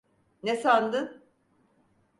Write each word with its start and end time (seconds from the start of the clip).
Ne 0.43 0.55
sandın? 0.55 1.23